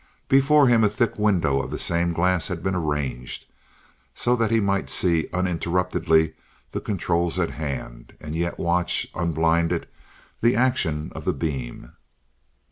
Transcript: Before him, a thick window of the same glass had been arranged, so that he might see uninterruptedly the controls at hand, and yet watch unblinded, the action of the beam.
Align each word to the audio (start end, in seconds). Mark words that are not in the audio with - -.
Before 0.27 0.65
him, 0.67 0.83
a 0.83 0.89
thick 0.89 1.19
window 1.19 1.61
of 1.61 1.69
the 1.69 1.77
same 1.77 2.11
glass 2.11 2.47
had 2.47 2.63
been 2.63 2.73
arranged, 2.73 3.45
so 4.15 4.35
that 4.35 4.49
he 4.49 4.59
might 4.59 4.89
see 4.89 5.27
uninterruptedly 5.31 6.33
the 6.71 6.81
controls 6.81 7.37
at 7.37 7.51
hand, 7.51 8.13
and 8.19 8.35
yet 8.35 8.57
watch 8.57 9.05
unblinded, 9.13 9.87
the 10.39 10.55
action 10.55 11.11
of 11.13 11.23
the 11.23 11.33
beam. 11.33 11.91